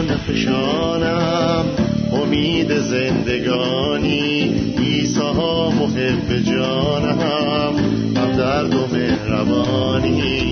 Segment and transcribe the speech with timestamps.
[0.00, 1.64] جان فشانم
[2.12, 4.54] امید زندگانی.
[4.78, 7.76] ایسا محب جانم.
[8.16, 10.49] هم درد و مهربانی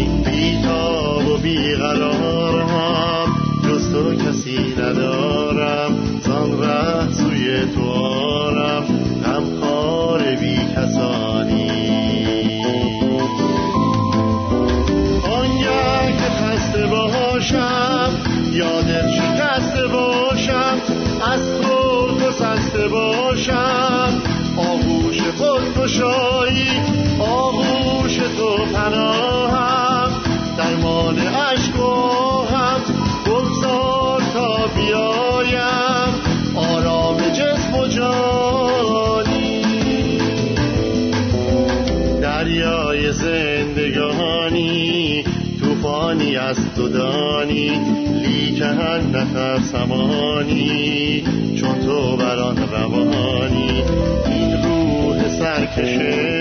[49.58, 51.24] نترسمانی
[51.60, 53.82] چون تو بران روانی.
[54.26, 55.96] این روح سرکش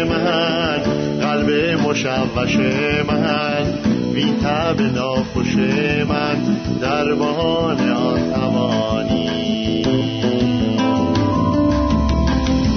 [0.10, 0.82] من
[1.22, 2.56] قلب مشوش
[3.08, 3.66] من.
[4.14, 5.56] بی تب ناخوش
[6.10, 9.84] من درمان آن توانی.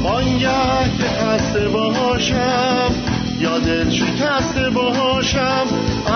[0.05, 2.94] آنگه که خسته باشم
[3.41, 5.66] یا دل شکسته باشم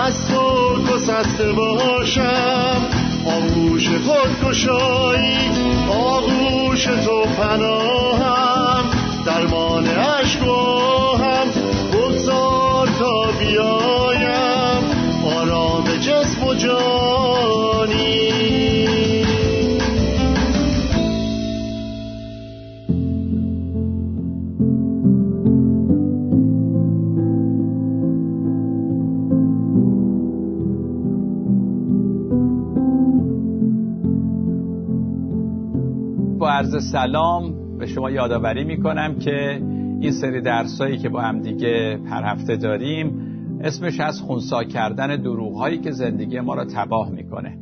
[0.05, 2.84] از تو گسسته باشم.
[3.85, 5.49] آغوش خود گشایی
[5.89, 7.94] آغوش تو پناهم
[36.95, 39.61] سلام به شما یادآوری می‌کنم که
[40.01, 43.21] این سری درسایی که با هم دیگه هر هفته داریم
[43.63, 47.57] اسمش از خونسا کردن دروغهایی که زندگی ما را تباه می‌کنه.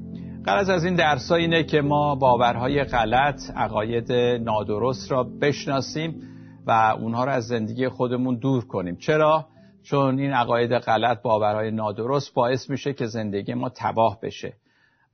[0.46, 4.12] قرض از این درس اینه که ما باورهای غلط عقاید
[4.42, 6.22] نادرست را بشناسیم
[6.68, 8.96] و اونها را از زندگی خودمون دور کنیم.
[8.96, 9.46] چرا؟
[9.84, 14.54] چون این عقاید غلط باورهای نادرست باعث میشه که زندگی ما تباه بشه.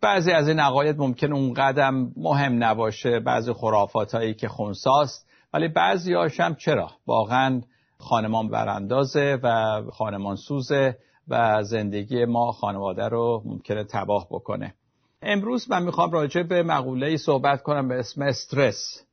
[0.02, 5.68] بعضی از این عقاید ممکن اون قدم مهم نباشه بعضی خرافات هایی که خونساست ولی
[5.68, 7.62] بعضی هم چرا؟ واقعا
[7.98, 14.74] خانمان براندازه و خانمان سوزه و زندگی ما خانواده رو ممکنه تباه بکنه.
[15.22, 19.06] امروز من می‌خوام راجع به مقوله صحبت کنم به اسم استرس.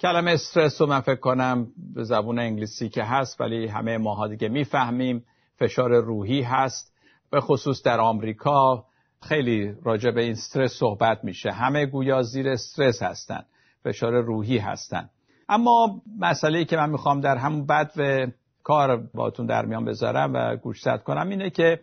[0.00, 4.48] کلمه استرس رو من فکر کنم به زبون انگلیسی که هست ولی همه ماها دیگه
[4.48, 5.24] می‌فهمیم
[5.58, 6.94] فشار روحی هست
[7.30, 8.84] به خصوص در آمریکا
[9.28, 11.50] خیلی راجع به این استرس صحبت میشه.
[11.50, 13.44] همه گویا زیر استرس هستن
[13.84, 15.10] فشار روحی هستن.
[15.48, 18.26] اما مسئله که من می‌خوام در همون بد و
[18.62, 21.80] کار باتون در میان بذارم و گوشزد کنم اینه که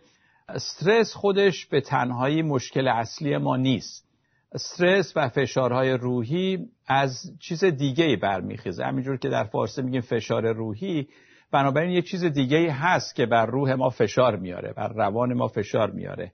[0.48, 4.08] استرس خودش به تنهایی مشکل اصلی ما نیست.
[4.52, 8.84] استرس و فشارهای روحی از چیز دیگه ای برمیخیزه.
[8.84, 11.08] همینجور که در فارسی میگیم فشار روحی
[11.52, 15.48] بنابراین یه چیز دیگه ای هست که بر روح ما فشار میاره بر روان ما
[15.48, 16.32] فشار میاره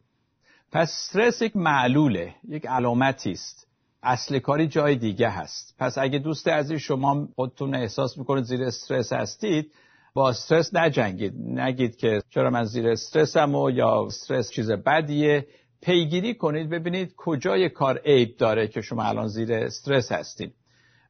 [0.72, 3.68] پس استرس یک معلوله یک علامتی است.
[4.02, 5.74] اصل کاری جای دیگه هست.
[5.78, 9.72] پس اگه دوست عزیز شما خودتون احساس می‌کنید زیر استرس هستید
[10.14, 11.34] با استرس نجنگید.
[11.36, 15.46] نگید که چرا من زیر استرسم و یا استرس چیز بدیه.
[15.82, 20.54] پیگیری کنید ببینید کجای کار عیب داره که شما الان زیر استرس هستید.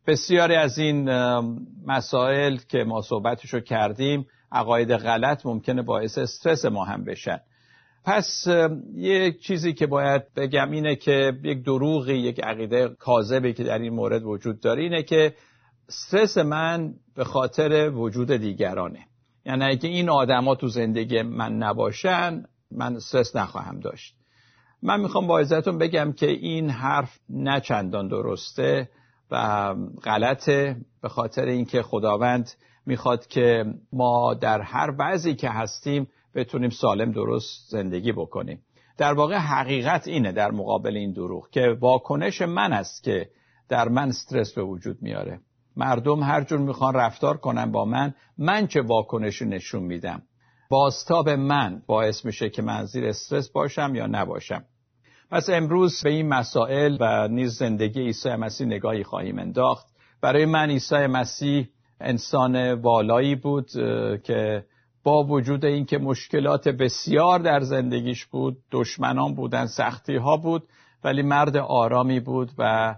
[0.07, 1.11] بسیاری از این
[1.87, 7.41] مسائل که ما صحبتشو کردیم عقاید غلط ممکنه باعث استرس ما هم بشن.
[8.05, 8.47] پس
[8.95, 13.93] یک چیزی که باید بگم اینه که یک دروغی یک عقیده کاذبی که در این
[13.93, 15.35] مورد وجود داره اینه که
[15.89, 19.07] استرس من به خاطر وجود دیگرانه.
[19.47, 24.15] یعنی اگه این آدما تو زندگی من نباشن من استرس نخواهم داشت.
[24.83, 28.89] من می‌خوام با عزتون بگم که این حرف نه چندان درسته
[29.31, 29.75] و
[30.05, 32.51] غلطه به خاطر اینکه خداوند
[32.87, 38.63] می‌خواد که ما در هر بعضی که هستیم بتونیم سالم درست زندگی بکنیم.
[38.99, 43.29] در واقع حقیقت اینه در مقابل این دروغ که واکنش من است که
[43.69, 45.41] در من استرس به وجود میاره.
[45.77, 50.23] مردم هر جور می‌خوان رفتار کنن با من من چه واکنشی نشون میدم؟
[50.71, 54.65] باستاب من باعث میشه که من زیر استرس باشم یا نباشم؟
[55.31, 59.87] پس امروز به این مسائل و نیز زندگی عیسی مسیح نگاهی خواهیم انداخت.
[60.23, 61.69] برای من عیسی مسیح
[62.01, 63.71] انسان والایی بود
[64.25, 64.65] که
[65.09, 70.63] با وجود اینکه مشکلات بسیار در زندگیش بود دشمنان بودن سختی ها بود
[71.05, 72.95] ولی مرد آرامی بود و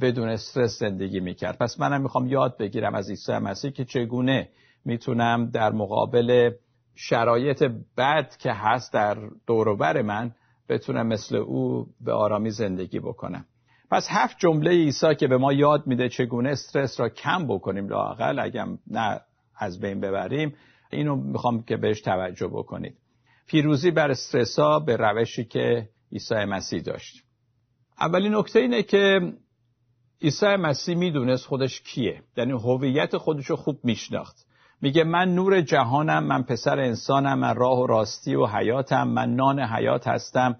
[0.00, 1.58] بدون استرس زندگی می‌کرد.
[1.58, 4.48] پس منم می‌خوام یاد بگیرم از عیسی مسیح که چگونه
[4.84, 6.50] می‌تونم در مقابل
[6.94, 9.16] شرایط بد که هست در
[9.46, 10.32] دوروبر من
[10.68, 13.44] بتونم مثل او به آرامی زندگی بکنم.
[13.90, 18.38] پس هفت جمله عیسی که به ما یاد میده چگونه استرس را کم بکنیم لاقل
[18.38, 19.20] اگم نه
[19.58, 20.54] از بین ببریم
[20.90, 22.98] اینو می‌خوام که بهش توجه بکنید.
[23.46, 27.24] پیروزی بر استرسا به روشی که عیسی مسیح داشت.
[28.00, 29.32] اولین نکته اینه که
[30.22, 32.22] عیسی مسیح می‌دونست خودش کیه.
[32.36, 34.46] یعنی هویت خودش رو خوب میشناخت.
[34.80, 39.60] میگه من نور جهانم من پسر انسانم من راه و راستی و حیاتم من نان
[39.60, 40.56] حیات هستم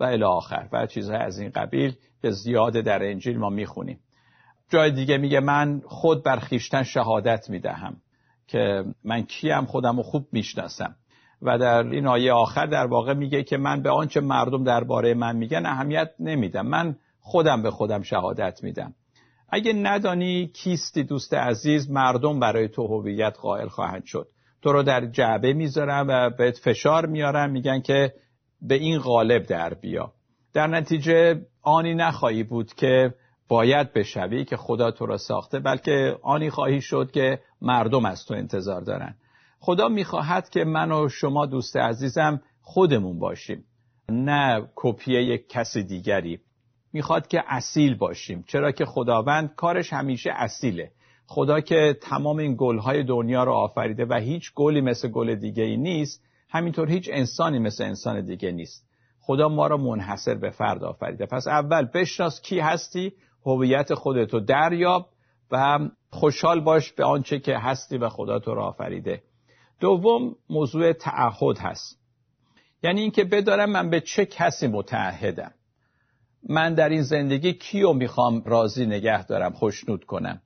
[0.00, 0.68] و الی آخر.
[0.72, 4.00] و چیزهای از این قبیل که زیاده در انجیل ما می‌خونیم.
[4.70, 7.96] جای دیگه میگه من خود بر خیشتن شهادت می‌دهم.
[8.48, 10.96] که من کیم خودم رو خوب می‌شناسم.
[11.42, 15.36] و در این آیه آخر در واقع میگه که من به آنچه مردم درباره من
[15.36, 16.66] میگن اهمیت نمیدم.
[16.66, 18.94] من خودم به خودم شهادت میدم.
[19.48, 24.28] اگه ندانی کیستی دوست عزیز مردم برای تو هویت قائل خواهند شد.
[24.62, 28.12] تو رو در جعبه می‌ذارن و بهت فشار میارن میگن که
[28.62, 30.12] به این غالب در بیا.
[30.54, 33.14] در نتیجه آنی نخواهی بود که
[33.48, 38.34] باید بشوی که خدا تو را ساخته بلکه آنی خواهی شد که مردم از تو
[38.34, 39.14] انتظار دارن.
[39.60, 43.64] خدا می‌خواهد که من و شما دوست عزیزم خودمون باشیم
[44.08, 46.40] نه کپی یک کس دیگری.
[46.92, 50.90] می‌خواد که اصیل باشیم چرا که خداوند کارش همیشه اصیله.
[51.26, 55.76] خدا که تمام این گلهای دنیا رو آفریده و هیچ گلی مثل گل دیگه ای
[55.76, 58.88] نیست همینطور هیچ انسانی مثل انسان دیگه نیست.
[59.20, 61.26] خدا ما را منحصر به فرد آفریده.
[61.26, 63.12] پس اول بشناس کی هستی
[63.48, 65.08] هویت خودتو دریاب
[65.50, 65.78] و
[66.10, 69.22] خوشحال باش به آنچه که هستی و خدا تو را آفریده.
[69.80, 71.98] دوم موضوع تعهد هست.
[72.82, 75.52] یعنی اینکه بدارم من به چه کسی متعهدم؟
[76.48, 80.40] من در این زندگی کیو می‌خوام راضی نگه دارم خوشنود کنم؟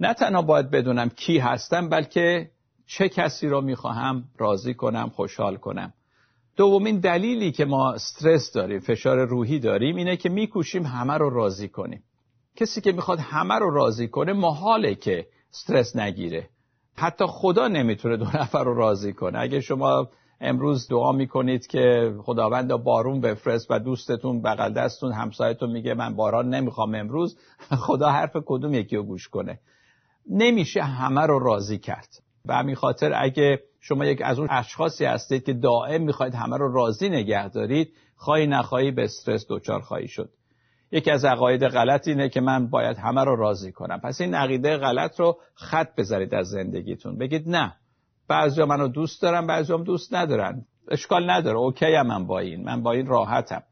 [0.00, 2.50] نه تنها باید بدونم کی هستم بلکه
[2.86, 5.92] چه کسی رو می‌خواهم راضی کنم خوشحال کنم.
[6.56, 11.68] دومین دلیلی که ما استرس داریم فشار روحی داریم اینه که میکوشیم همه رو راضی
[11.68, 12.02] کنیم.
[12.58, 16.48] کسی که می‌خواد همه رو راضی کنه محاله که استرس نگیره.
[16.96, 19.38] حتی خدا نمی‌تونه دو نفر رو راضی کنه.
[19.38, 20.08] اگه شما
[20.40, 26.54] امروز دعا می‌کنید که خداوند بارون بفرست و دوستتون بغل دستتون همسایتون میگه من باران
[26.54, 27.38] نمی‌خوام امروز
[27.86, 29.60] خدا حرف کدوم یکی رو گوش کنه.
[30.30, 32.08] نمیشه همه رو راضی کرد.
[32.44, 36.72] و همین خاطر اگه شما یک از اون اشخاصی هستید که دائم می‌خواید همه رو
[36.72, 40.30] راضی نگه دارید خواهی نخواهی به استرس دچار خواهی شد.
[40.90, 44.00] یکی از عقاید غلط اینه که من باید همه رو راضی کنم.
[44.00, 47.18] پس این عقیده غلط رو خط بذارید از زندگیتون.
[47.18, 47.74] بگید نه
[48.28, 50.64] بعضی منو دوست دارن بعضی هم دوست ندارن.
[50.90, 52.64] اشکال نداره OK هم من با این.
[52.64, 53.62] من با این راحتم.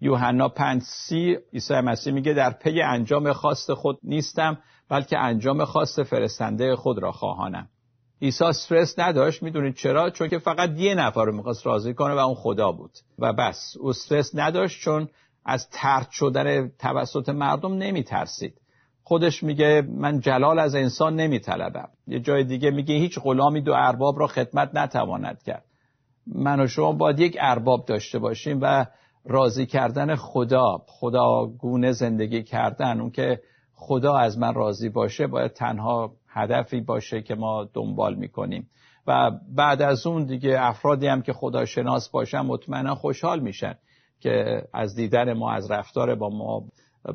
[0.00, 4.58] یوحنا 5 سی عیسی مسیح میگه در پی انجام خواست خود نیستم
[4.88, 7.68] بلکه انجام خواست فرستنده خود را خواهانم.
[8.22, 12.18] عیسی استرس نداشت می‌دونید چرا؟ چون که فقط یه نفر رو می‌خواست راضی کنه و
[12.18, 12.90] اون خدا بود.
[13.18, 15.08] و بس او استرس نداشت چون
[15.44, 18.54] از طرد شدن توسط مردم نمیترسید.
[19.02, 21.88] خودش میگه من جلال از انسان نمیطلبم.
[22.06, 25.64] یه جای دیگه میگه هیچ غلامی دو ارباب را خدمت نتواند کرد.
[26.26, 28.86] من و شما باید یک ارباب داشته باشیم و
[29.24, 33.00] راضی کردن خدا خدا گونه زندگی کردن.
[33.00, 33.40] اون که
[33.74, 38.68] خدا از من راضی باشه باید تنها هدفی باشه که ما دنبال می‌کنیم.
[39.06, 43.74] و بعد از اون دیگه افرادی هم که خدا شناس باشن مطمئنا خوشحال میشن.
[44.24, 46.64] که از دیدن ما از رفتار با ما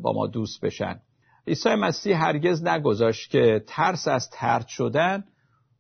[0.02, 1.00] با ما دوست بشن.
[1.48, 5.24] عیسی مسیح هرگز نگذاشت که ترس از ترد شدن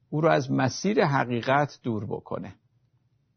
[0.09, 2.55] او را از مسیر حقیقت دور بکنه.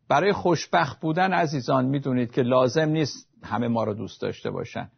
[0.09, 4.91] برای خوشبخت بودن عزیزان می‌دونید که لازم نیست همه ما رو دوست داشته باشن.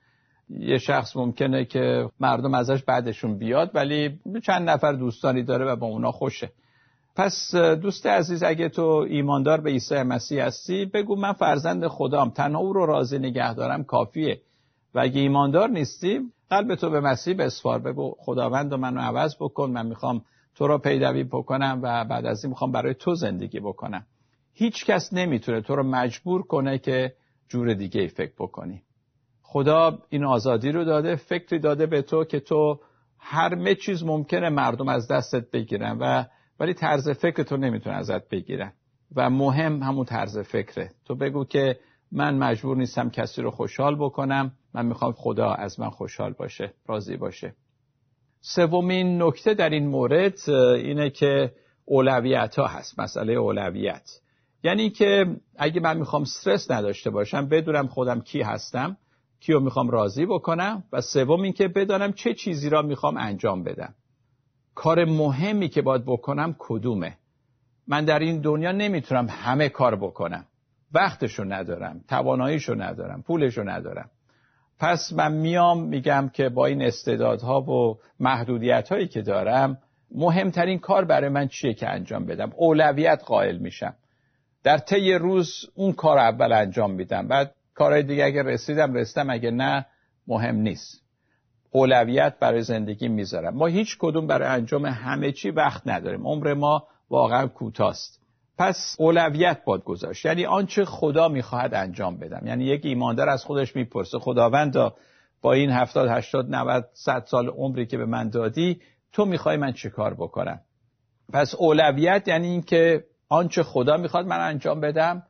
[0.48, 5.86] یه شخص ممکنه که مردم ازش بعدشون بیاد ولی چند نفر دوستانی داره و با
[5.86, 6.52] اونا خوشه.
[7.16, 12.60] پس دوست عزیز اگه تو ایماندار به عیسی مسیح هستی بگو من فرزند خدام تنها
[12.60, 14.40] او رو راضی نگه دارم کافیه.
[14.94, 19.70] و اگه ایماندار نیستی قلب تو به مسیح بسپار بگو خداوند و منو عوض بکن
[19.70, 20.22] من می‌خوام
[20.54, 24.06] تو رو پیدوی بکنم و بعد از این می‌خوام برای تو زندگی بکنم.
[24.52, 27.14] هیچ کس نمی‌تونه تو رو مجبور کنه که
[27.48, 28.82] جور دیگه ای فکر بکنی.
[29.42, 32.80] خدا این آزادی رو داده فکری داده به تو که تو
[33.18, 36.24] هر چیز ممکنه مردم از دستت بگیرن و
[36.60, 38.72] ولی طرز فکر تو نمی‌تونه ازت بگیرن
[39.16, 40.90] و مهم همون طرز فکره.
[41.04, 41.78] تو بگو که
[42.12, 44.52] من مجبور نیستم کسی رو خوشحال بکنم.
[44.74, 47.54] من می‌خوام خدا از من خوشحال باشه راضی باشه.
[48.40, 51.52] سومین نکته در این مورد اینه که
[51.84, 54.10] اولویت ها هست مسئله اولویت.
[54.62, 58.96] یعنی که اگه من می‌خوام استرس نداشته باشم بدونم خودم کی هستم
[59.40, 63.94] کیو می‌خوام راضی بکنم و سوم اینکه بدانم چه چیزی را می‌خوام انجام بدم.
[64.74, 67.16] کار مهمی که باید بکنم کدومه؟
[67.86, 70.44] من در این دنیا نمی‌تونم همه کار بکنم.
[70.92, 74.10] وقتشو ندارم تواناییشو ندارم پولشو ندارم.
[74.78, 79.78] پس من میام میگم که با این استعدادها و محدودیت هایی که دارم
[80.10, 83.94] مهمترین کار برای من چیه که انجام بدم؟ اولویت قائل میشم.
[84.62, 87.28] در طی روز اون کار اول انجام میدم.
[87.28, 89.86] بعد کارهای دیگه اگه رسیدم رسیدم اگه نه
[90.26, 91.03] مهم نیست.
[91.76, 93.54] اولویت برای زندگی می‌ذارم.
[93.54, 96.26] ما هیچ کدوم برای انجام همه چی وقت نداریم.
[96.26, 98.20] عمر ما واقعا کوتاست.
[98.58, 100.24] پس اولویت باد گذاشت.
[100.24, 102.46] یعنی آنچه خدا می‌خواهد انجام بدم.
[102.46, 104.94] یعنی یک ایماندار از خودش می‌پرسه خداوندا
[105.42, 108.80] با این هفتاد هشتاد 90 صد سال عمری که به من دادی
[109.12, 110.60] تو می‌خوای من چه کار بکنم؟
[111.32, 115.22] پس اولویت یعنی اینکه آنچه خدا می‌خواد من انجام بدم.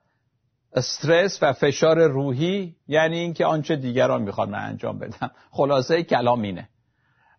[0.75, 5.31] استرس و فشار روحی یعنی اینکه آنچه دیگران می‌خواد من انجام بدم.
[5.50, 6.69] خلاصه کلام اینه.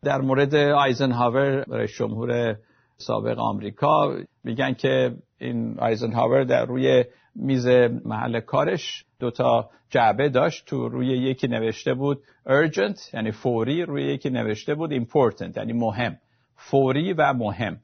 [0.04, 2.56] در مورد آیزنهاور رئیس جمهور
[2.98, 7.68] سابق آمریکا میگن که این آیزنهاور در روی میز
[8.06, 10.66] محل کارش دوتا جعبه داشت.
[10.66, 16.18] تو روی یکی نوشته بود urgent یعنی فوری روی یکی نوشته بود important یعنی مهم.
[16.56, 17.80] فوری و مهم.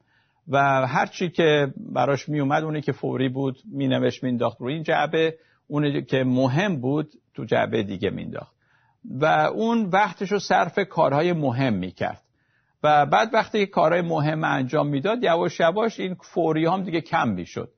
[0.48, 4.82] و هرچی که براش می اومد اونی که فوری بود می نوشت مینداخت روی این
[4.82, 5.34] جعبه.
[5.66, 8.52] اونی که مهم بود تو جعبه دیگه مینداخت.
[9.04, 12.22] و اون وقتش رو صرف کارهای مهم می‌کرد.
[12.82, 17.68] و بعد وقتی کارهای مهم انجام می‌داد یواش یواش این فوری هم دیگه کم می‌شد.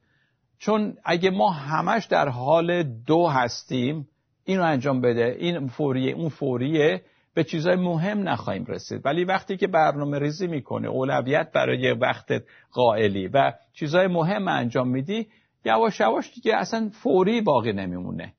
[0.58, 4.08] چون اگه ما همش در حال دو هستیم
[4.44, 7.02] اینو انجام بده این فوریه اون فوریه
[7.34, 9.00] به چیزهای مهم نخواهیم رسید.
[9.04, 12.32] ولی وقتی که برنامه ریزی می‌کنه اولویت برای وقت
[12.72, 15.28] قائلی و چیزهای مهم انجام میدی
[15.64, 18.32] یواش یواش دیگه اصلا فوری باقی نمیمونه.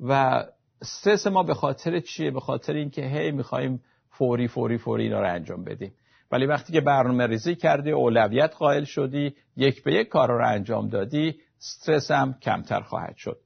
[0.00, 0.42] و
[0.82, 3.80] استرس ما به خاطر چیه؟ به خاطر اینکه هی می‌خوایم
[4.10, 5.92] فوری فوری فوری اینا رو انجام بدیم.
[6.32, 10.88] ولی وقتی که برنامه ریزی کردی اولویت قائل شدی یک به یک کار رو انجام
[10.88, 13.38] دادی استرس هم کمتر خواهد شد.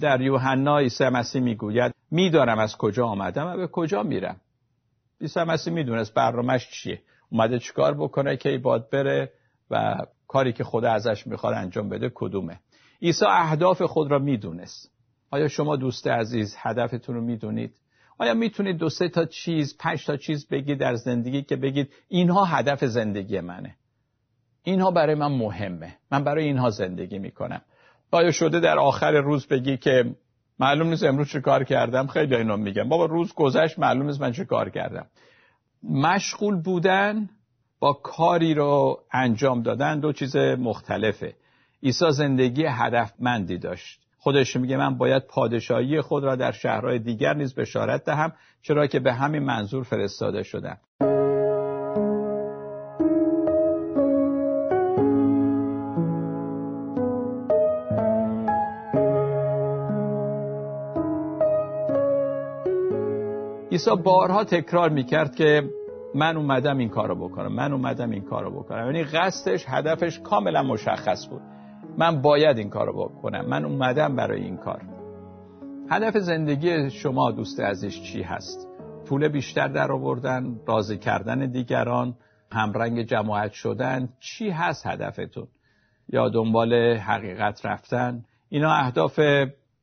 [0.00, 4.36] در یوحنا عیسی مسیح می‌گوید می‌دانم از کجا آمدم و به کجا میرم.
[5.20, 7.02] عیسی مسیح می‌دونست برنامهش چیه.
[7.30, 9.32] اومده چیکار بکنه که باد بره
[9.70, 9.96] و
[10.28, 12.60] کاری که خدا ازش می‌خواد انجام بده کدومه.
[13.02, 14.92] عیسی اهداف خود را می‌دونست.
[15.30, 17.76] آیا شما دوست عزیز هدفتون رو می‌دونید؟
[18.18, 22.44] آیا می‌تونید دو سه تا چیز پنج تا چیز بگید در زندگی که بگید اینها
[22.44, 23.76] هدف زندگی منه.
[24.62, 25.96] اینها برای من مهمه.
[26.12, 27.62] من برای اینها زندگی می‌کنم.
[28.10, 30.14] آیا شده در آخر روز بگی که
[30.58, 34.32] معلوم نیست امروز چه کار کردم خیلی اینا میگم بابا روز گذشت معلوم نیست من
[34.32, 35.06] چه کار کردم.
[35.82, 37.28] مشغول بودن
[37.78, 41.34] با کاری رو انجام دادن دو چیز مختلفه.
[41.82, 44.00] عیسی زندگی هدفمندی داشت.
[44.18, 48.32] خودش میگه من باید پادشاهی خود را در شهرهای دیگر نیز بشارت دهم
[48.62, 50.78] چرا که به همین منظور فرستاده شدم.
[63.76, 65.62] عیسی بارها تکرار می‌کرد که
[66.14, 68.86] من اومدم این کارو بکنم من اومدم این کارو بکنم.
[68.86, 71.42] یعنی قصدش هدفش کاملا مشخص بود.
[71.98, 74.82] من باید این کارو بکنم من اومدم برای این کار.
[75.90, 78.68] هدف زندگی شما دوست عزیز چی هست؟
[79.08, 82.14] پول بیشتر در آوردن راضی کردن دیگران
[82.52, 85.46] همرنگ جماعت شدن چی هست هدفتون؟
[86.08, 89.20] یا دنبال حقیقت رفتن؟ اینا اهداف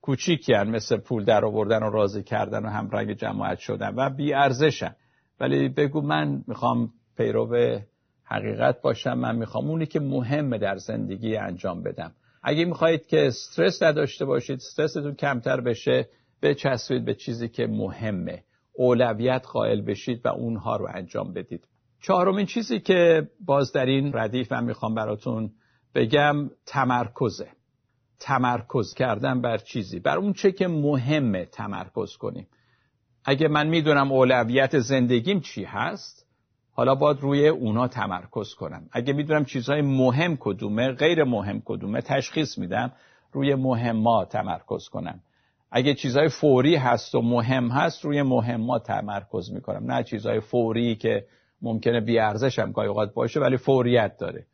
[0.03, 4.33] کوچیکی هن مثل پول در آوردن و راضی کردن و همرنگ جماعت شدن و بی
[4.33, 4.95] ارزشن
[5.39, 7.79] ولی بگو من می‌خوام پیرو
[8.23, 12.11] حقیقت باشم من می‌خوام اونی که مهمه در زندگی انجام بدم.
[12.43, 16.09] اگه می‌خواهید که استرس نداشته باشید استرستون کمتر بشه
[16.41, 18.43] بچسبید به چیزی که مهمه.
[18.73, 21.67] اولویت قائل بشید و اونها رو انجام بدید.
[22.01, 25.51] چهارمین چیزی که باز در این ردیف من می‌خوام براتون
[25.95, 27.47] بگم تمرکزه.
[28.23, 29.99] تمرکز کردن بر چیزی.
[29.99, 32.47] بر اون چه که مهمه تمرکز کنیم.
[33.25, 36.25] اگه من می‌دونم اولویت زندگیم چی هست
[36.71, 38.87] حالا باید روی اونا تمرکز کنم.
[38.91, 42.91] اگه می‌دونم چیزهای مهم کدومه غیر مهم کدومه تشخیص میدم
[43.31, 45.19] روی مهمات تمرکز کنم.
[45.71, 49.91] اگه چیزهای فوری هست و مهم هست روی مهمات تمرکز می‌کنم.
[49.91, 51.25] نه چیزهای فوری که
[51.61, 54.45] ممکنه بیارزش هم گاهی اوقات باشه ولی فوریت داره.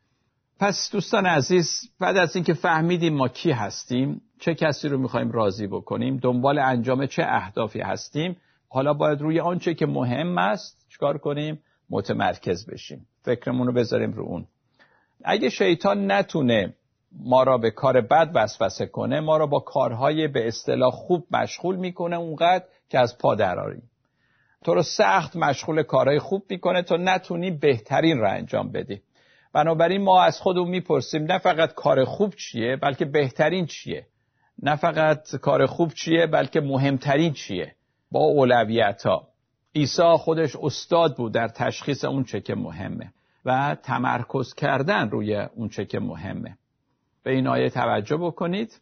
[0.60, 5.66] پس دوستان عزیز بعد از اینکه فهمیدیم ما کی هستیم چه کسی رو می‌خوایم راضی
[5.66, 8.36] بکنیم دنبال انجام چه اهدافی هستیم
[8.68, 13.06] حالا باید روی آنچه که مهم است چیکار کنیم؟ متمرکز بشیم.
[13.22, 14.46] فکرمون رو بذاریم رو اون.
[15.24, 16.74] اگه شیطان نتونه
[17.12, 21.76] ما را به کار بد وسوسه کنه ما را با کارهای به اصطلاح خوب مشغول
[21.76, 23.82] می‌کنه اونقدر که از پا دراریم
[24.64, 29.02] تو رو سخت مشغول کارهای خوب می‌کنه تا نتونی بهترین را انجام بدی.
[29.52, 34.06] بنابراین ما از خودمون می‌پرسیم نه فقط کار خوب چیه بلکه بهترین چیه؟
[34.62, 37.74] نه فقط کار خوب چیه بلکه مهمترین چیه؟
[38.10, 39.28] با اولویت ها
[39.74, 43.12] عیسی خودش استاد بود در تشخیص اون چه که مهمه
[43.44, 46.56] و تمرکز کردن روی اون چه که مهمه.
[47.22, 48.80] به این آیه توجه بکنید.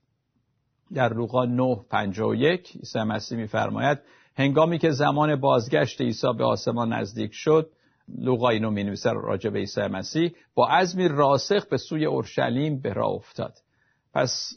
[0.94, 3.98] در لوقا 9:51 عیسی مسیح میفرماید
[4.36, 7.70] هنگامی که زمان بازگشت عیسی به آسمان نزدیک شد
[8.18, 12.92] لوقا اینو می نویسه راجع به عیسی مسیح با عزمی راسخ به سوی اورشلیم به
[12.92, 13.52] راه افتاد.
[14.14, 14.52] پس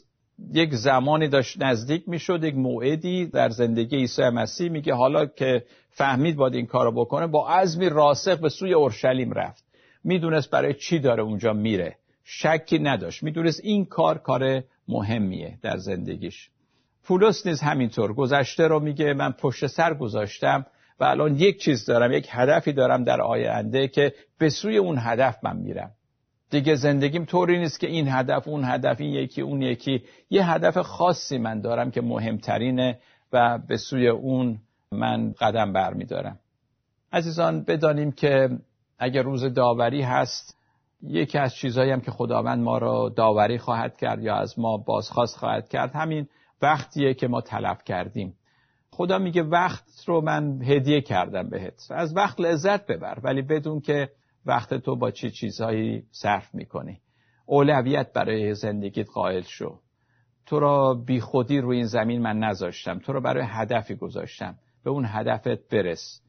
[0.52, 6.36] یک زمانی داشت نزدیک می‌شد یک موعدی در زندگی عیسی مسیح میگه حالا که فهمید
[6.36, 9.64] باید این کارو بکنه با عزمی راسخ به سوی اورشلیم رفت.
[10.04, 11.96] می‌دونست برای چی داره اونجا میره.
[12.24, 13.22] شکی نداشت.
[13.22, 16.50] می‌دونست این کار کار مهمیه در زندگیش.
[17.04, 20.66] پولس نیز همینطور گذشته رو میگه من پشت سر گذاشتم.
[21.00, 25.38] و الان یک چیز دارم یک هدفی دارم در آینده که به سوی اون هدف
[25.42, 25.90] من میرم.
[26.50, 30.02] دیگه زندگیم طوری نیست که این هدف اون هدف این یکی اون یکی.
[30.30, 32.98] یه هدف خاصی من دارم که مهمترینه
[33.32, 34.58] و به سوی اون
[34.92, 36.38] من قدم برمیدارم.
[37.12, 38.48] عزیزان بدانیم که
[38.98, 40.58] اگر روز داوری هست
[41.02, 45.36] یکی از چیزهایی هم که خداوند ما را داوری خواهد کرد یا از ما بازخواست
[45.36, 46.28] خواهد کرد همین
[46.62, 48.34] وقتیه که ما طلب کردیم.
[48.94, 51.86] خدا میگه وقت رو من هدیه کردم بهت.
[51.90, 54.08] از وقت لذت ببر ولی بدون که
[54.46, 57.00] وقت تو با چه چی چیزهایی صرف می‌کنی.
[57.46, 59.78] اولویت برای زندگیت قائل شو.
[60.46, 62.98] تو را بی خودی روی این زمین من نذاشتم.
[62.98, 64.54] تو را برای هدفی گذاشتم.
[64.84, 66.22] به اون هدفت برس.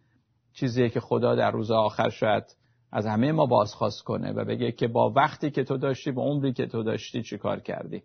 [0.54, 2.44] چیزیه که خدا در روز آخر شاید
[2.92, 6.54] از همه ما بازخواست کنه و بگه که با وقتی که تو داشتی با عمری
[6.54, 8.04] که تو داشتی چی کار کردی؟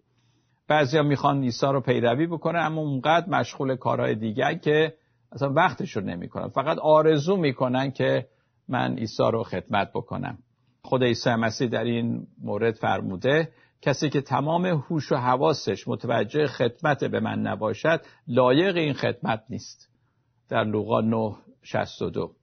[0.69, 4.95] بعضیا می‌خوان عیسی رو پیروی بکنه اما اونقدر مشغول کارهای دیگر که
[5.33, 6.49] اصلا وقتش رو نمی‌کنن.
[6.49, 8.27] فقط آرزو می‌کنن که
[8.69, 10.39] من عیسی رو خدمت بکنم.
[10.83, 13.49] خود عیسی مسیح در این مورد فرموده
[13.83, 19.89] کسی که تمام هوش و حواسش متوجه خدمت به من نباشد لایق این خدمت نیست.
[20.49, 22.35] در لوقا 9 62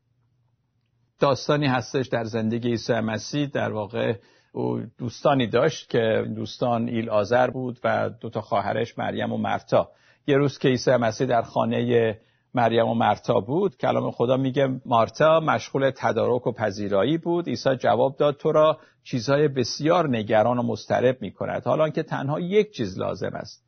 [1.19, 4.15] داستانی هستش در زندگی عیسی مسیح در واقع
[4.55, 9.89] او دوستانی داشت که دوستان ایل آذر بود و دو تا خواهرش مریم و مرتا.
[10.27, 12.19] یه روز که عیسی مسیح در خانه
[12.53, 17.49] مریم و مرتا بود کلام خدا میگه مارتا مشغول تدارک و پذیرایی بود.
[17.49, 21.63] عیسی جواب داد تو را چیزهای بسیار نگران و مسترب می‌کند.
[21.65, 23.63] حالا که تنها یک چیز لازم است.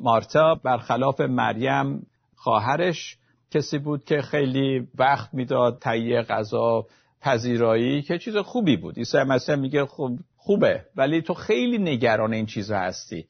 [0.00, 3.16] مارتا برخلاف مریم خواهرش
[3.50, 6.86] کسی بود که خیلی وقت می‌داد تهیه غذا
[7.24, 8.98] پذیرایی که چیز خوبی بود.
[8.98, 13.26] عیسی مسیح میگه خوب خوبه ولی تو خیلی نگران این چیزها هستی.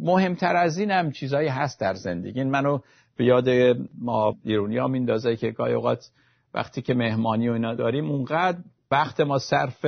[0.00, 2.40] مهمتر از این هم چیزهایی هست در زندگی.
[2.40, 2.78] این منو
[3.16, 3.48] به یاد
[3.98, 6.10] ما ایرونی ها میندازه که گاهی اوقات
[6.54, 8.58] وقتی که مهمانی و اینا داریم اونقدر
[8.90, 9.86] وقت ما صرف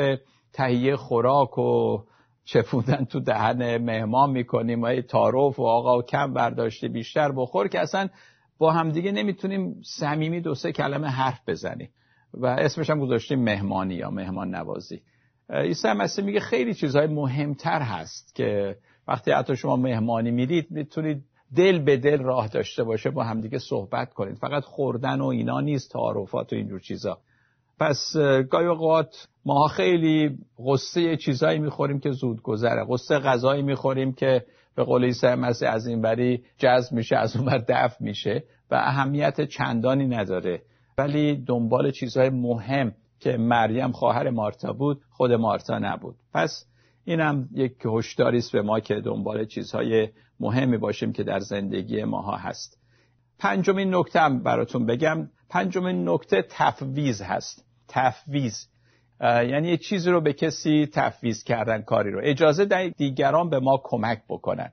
[0.52, 1.98] تهیه خوراک و
[2.44, 4.82] چپوندن تو دهن مهمان می‌کنیم.
[4.82, 8.08] و تعارف و آقا کم برداشته بیشتر بخور که اصلا
[8.58, 11.88] با همدیگه نمی‌تونیم صمیمی دو سه کلمه حرف بزنیم.
[12.34, 15.00] و اسمش هم گذاشتیم مهمانی یا مهمان نوازی.
[15.50, 18.76] عیسی مسیح میگه خیلی چیزهای مهمتر هست که
[19.08, 21.24] وقتی حتی شما مهمانی میرید می‌تونید
[21.56, 24.36] دل به دل راه داشته باشه با همدیگه صحبت کنید.
[24.36, 27.18] فقط خوردن و اینا نیست تعارفات و اینجور چیزا.
[27.80, 28.16] پس
[28.50, 32.86] گاهی اوقات ما خیلی قصه چیزایی می‌خوریم که زود گذره.
[32.88, 34.44] قصه غذایی می‌خوریم که
[34.76, 38.74] به قول عیسی مسیح از این بری جذب میشه از اون بر دفع میشه و
[38.74, 40.62] اهمیت چندانی نداره.
[40.98, 46.16] ولی دنبال چیزهای مهم که مریم خواهر مارتا بود خود مارتا نبود.
[46.34, 46.64] پس
[47.04, 50.08] اینم یک هشداری است به ما که دنبال چیزهای
[50.40, 52.78] مهمی باشیم که در زندگی ماها هست.
[53.38, 55.28] پنجمین نکته هم براتون بگم.
[55.48, 57.64] پنجمین نکته تفویض هست.
[57.88, 58.56] تفویض.
[59.20, 62.20] یعنی یه چیزی رو به کسی تفویض کردن کاری رو.
[62.24, 64.72] اجازه دیگران به ما کمک بکنن.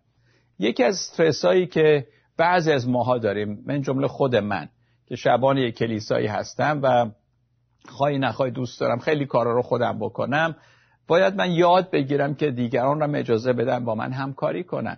[0.59, 2.07] یکی از استرس هایی که
[2.37, 4.69] بعضی از ماها داریم من جمله خود من.
[5.07, 7.09] که شبان یک کلیسایی هستم و
[7.89, 10.55] خواهی نخواهی دوست دارم خیلی کارا رو خودم بکنم.
[11.07, 14.97] باید من یاد بگیرم که دیگران را اجازه بدم با من همکاری کنن.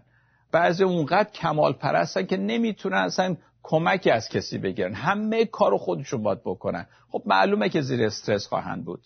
[0.52, 4.94] بعضی اونقدر کمال پرستن که نمی‌تونن اصلا کمکی از کسی بگیرن.
[4.94, 6.86] همه کار خودشون باید بکنن.
[7.12, 9.02] خب معلومه که زیر استرس خواهند بود.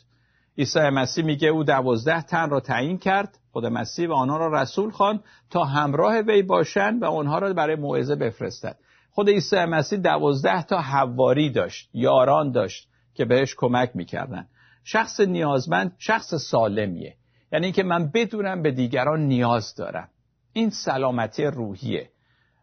[0.57, 4.91] عیسی مسیح میگه او دوازده تن را تعیین کرد خود مسیح و آنها را رسول
[4.91, 8.77] خوان تا همراه وی باشند و آنها را برای موعظه بفرستد.
[9.11, 14.47] خود عیسی مسیح دوازده تا حواری داشت یاران داشت که بهش کمک می‌کردن.
[14.83, 17.15] شخص نیازمند شخص سالمیه.
[17.51, 20.09] یعنی که من بدونم به دیگران نیاز دارم.
[20.53, 22.09] این سلامتی روحیه.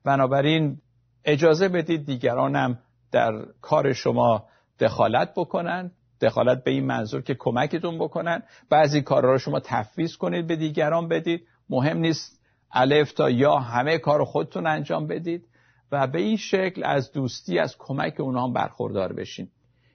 [0.04, 0.78] بنابراین
[1.24, 2.78] اجازه بدید دیگرانم
[3.12, 4.44] در کار شما
[4.80, 8.42] دخالت بکنن دخالت به این منظور که کمکتون بکنن.
[8.70, 11.46] بعضی کارها رو شما تفویض کنید به دیگران بدید.
[11.70, 12.40] مهم نیست
[12.72, 15.44] الف تا یا همه کار خودتون انجام بدید.
[15.92, 19.48] و به این شکل از دوستی از کمک اونها برخوردار بشین.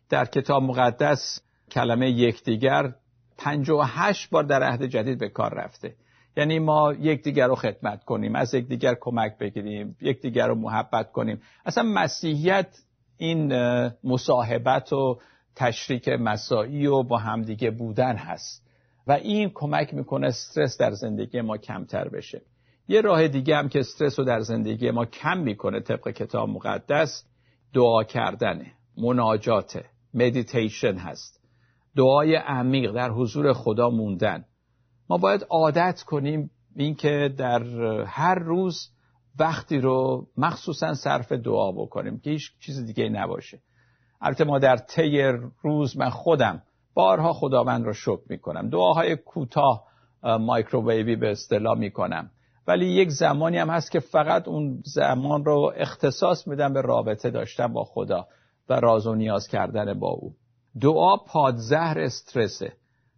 [0.10, 2.96] در کتاب مقدس کلمه یکدیگر
[3.96, 5.96] هشت بار در عهد جدید به کار رفته.
[6.38, 11.42] یعنی ما یکدیگر رو خدمت کنیم از یکدیگر کمک بگیریم یکدیگر رو محبت کنیم.
[11.66, 12.68] اصلا مسیحیت
[13.18, 13.54] این
[14.04, 15.20] مصاحبت و
[15.56, 18.64] تشریک مساعی و با همدیگه بودن هست.
[19.08, 22.42] و این کمک می‌کنه استرس در زندگی ما کمتر بشه.
[22.88, 27.26] یه راه دیگه هم که استرس رو در زندگی ما کم می‌کنه طبق کتاب مقدس
[27.74, 31.40] دعا کردنه مناجاته مدیتیشن هست.
[31.96, 34.46] دعای عمیق در حضور خدا موندن.
[35.10, 37.64] ما باید عادت کنیم اینکه در
[38.06, 38.90] هر روز
[39.40, 43.62] وقتی رو مخصوصا صرف دعا بکنیم که هیچ چیز دیگه نباشه.
[44.22, 45.22] البته ما در طی
[45.62, 46.62] روز من خودم
[46.94, 48.70] بارها خداوند رو شکر می‌کنم.
[48.70, 49.84] دعاهای کوتاه
[50.24, 52.32] مایکروویوی به اصطلاح می‌کنم.
[52.68, 57.74] ولی یک زمانی هم هست که فقط اون زمان رو اختصاص میدم به رابطه داشتن
[57.74, 58.28] با خدا
[58.70, 60.34] و راز و نیاز کردن با او.
[60.82, 62.74] دعا پادزهر استرسه.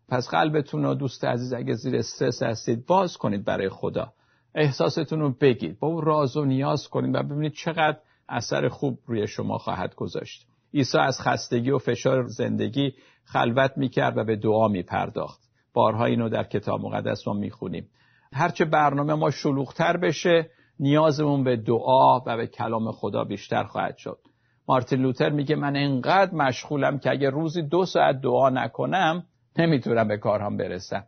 [0.09, 4.13] پس قلبتون رو دوست عزیز اگه زیر استرس هستید باز کنید برای خدا.
[4.55, 5.79] احساستون رو بگید.
[5.79, 7.97] با او راز و نیاز کنید و ببینید چقدر
[8.29, 10.47] اثر خوب روی شما خواهد گذاشت.
[10.73, 15.41] عیسی از خستگی و فشار زندگی خلوت می‌کرد و به دعا میپرداخت.
[15.73, 17.89] بارها اینو در کتاب مقدس ما می‌خونیم.
[18.35, 24.19] هرچه برنامه ما شلوغتر بشه نیازمون به دعا و به کلام خدا بیشتر خواهد شد.
[24.67, 29.23] مارتین لوتر میگه من انقدر مشغولم که اگه روزی دو ساعت دعا نکنم
[29.57, 31.03] نمی‌تونم به کارهام برسم.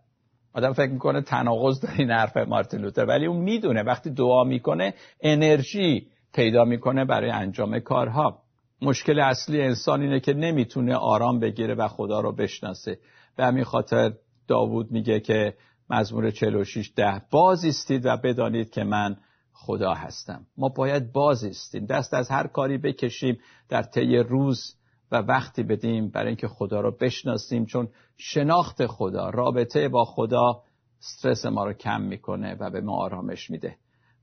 [0.53, 3.83] آدم فکر می‌کنه تناقض داره این حرف مارتین لوتر ولی اون می‌دونه.
[3.83, 8.39] وقتی دعا می‌کنه انرژی پیدا می‌کنه برای انجام کارها.
[8.81, 12.97] مشکل اصلی انسان اینه که نمی‌تونه آرام بگیره و خدا رو بشناسه.
[13.37, 14.11] به همین خاطر
[14.47, 15.53] داوود میگه که
[15.89, 17.21] مزمور 46 ده.
[17.31, 19.17] باز استید و بدانید که من
[19.53, 20.45] خدا هستم.
[20.57, 24.75] ما باید باز استیم دست از هر کاری بکشیم در طی روز
[25.11, 30.63] و وقتی بدیم برای اینکه خدا رو بشناسیم چون شناخت خدا رابطه با خدا
[30.99, 33.75] استرس ما رو کم می‌کنه و به ما آرامش میده.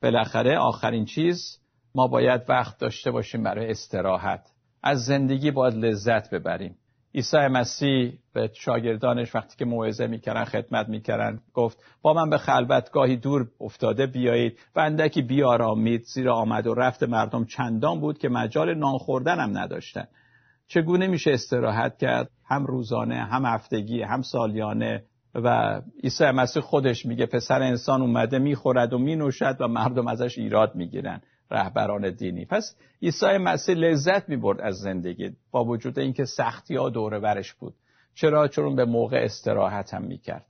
[0.02, 1.58] بالاخره آخرین چیز
[1.94, 4.50] ما باید وقت داشته باشیم برای استراحت.
[4.82, 6.76] از زندگی باید لذت ببریم.
[7.14, 13.16] عیسی مسیح به شاگردانش وقتی که موعظه می‌کردن خدمت می‌کردن گفت با من به خلوتگاهی
[13.16, 14.58] دور افتاده بیایید.
[14.76, 20.06] و اندکی بیارامید زیرا آمد و رفت مردم چندان بود که مجال نان هم نداشتن.
[20.68, 25.04] چگونه میشه استراحت کرد؟ هم روزانه هم هفتگی هم سالیانه.
[25.34, 30.74] و عیسی مسیح خودش میگه پسر انسان اومده می‌خورد و مینوشد و مردم ازش ایراد
[30.74, 31.20] می‌گیرن.
[31.54, 32.44] رهبران دینی.
[32.44, 37.74] پس عیسی مسیح لذت می‌برد از زندگی با وجود اینکه سختی ها دور برش بود.
[38.14, 40.46] چرا؟ چون به موقع استراحت هم می‌کرد.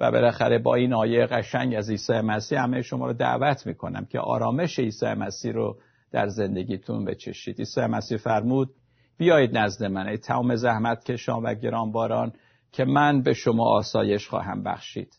[0.00, 4.20] و بالاخره با این آیه قشنگ از عیسی مسیح همه شما رو دعوت می‌کنم که
[4.20, 5.78] آرامش عیسی مسیح رو
[6.12, 7.58] در زندگیتون بچشید.
[7.58, 8.70] عیسی مسیح فرمود
[9.18, 12.32] بیایید نزد من ای تمام زحمت کشان و گرانباران
[12.72, 15.14] که من به شما آسایش خواهم بخشید.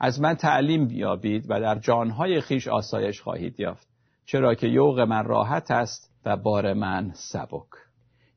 [0.00, 3.91] از من تعلیم بیابید و در جانهای خیش آسایش خواهید یافت.
[4.32, 7.68] چرا که یوغ من راحت است و بار من سبک.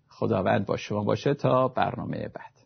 [0.09, 2.64] خداوند با شما باشه تا برنامه بعد.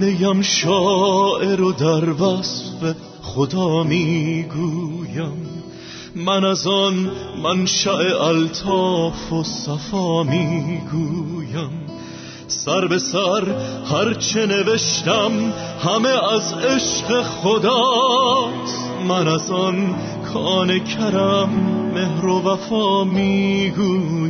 [0.00, 5.46] نیم شاعر و در وصف خدا می‌گویم.
[6.14, 7.10] من از آن
[7.42, 11.86] منشأ الطاف و صفا می‌گویم.
[12.48, 13.54] سر به سر
[13.90, 18.90] هرچه نوشتم همه از عشق خداست.
[19.08, 19.94] من از آن
[20.34, 21.50] کان کرم
[21.94, 24.26] مهر و وفا می‌گویم.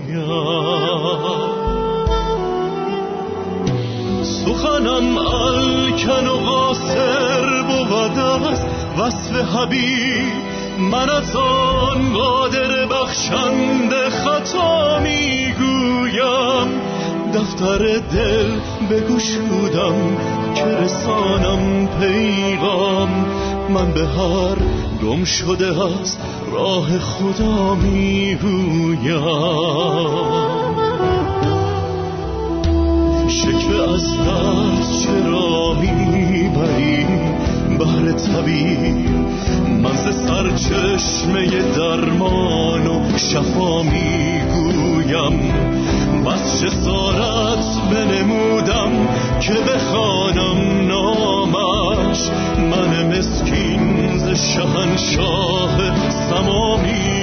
[4.46, 8.60] سخنم الکن و قاصر بود از
[8.98, 10.32] وصف حبیب
[10.78, 16.80] من از آن قادر بخشنده خطا می‌گویم.
[17.34, 18.50] دفتر دل
[18.90, 20.16] بگشودم
[20.54, 23.26] که رسانم پیغام.
[23.68, 24.56] من به هر
[25.02, 26.16] گم شده از
[26.52, 29.16] راه خدا می‌گویم.
[33.42, 37.06] شکوه از درد چرا می‌بری
[37.78, 39.10] بهر طبیب
[39.82, 41.46] من ز سرچشمه
[41.76, 45.52] درمان و شفا می‌گویم.
[46.26, 48.90] بس جسارت بنمودم
[49.40, 52.30] که بخوانم نامش.
[52.58, 55.76] من مسکین ز شهنشاه
[56.10, 57.15] سمامی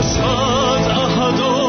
[0.00, 1.59] باشد احد